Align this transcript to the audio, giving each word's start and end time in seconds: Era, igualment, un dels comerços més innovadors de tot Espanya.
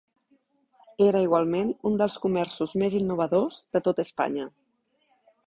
Era, 1.07 1.21
igualment, 1.25 1.69
un 1.89 1.99
dels 2.03 2.17
comerços 2.23 2.73
més 2.85 2.97
innovadors 3.01 3.61
de 3.77 3.83
tot 3.91 4.03
Espanya. 4.07 4.49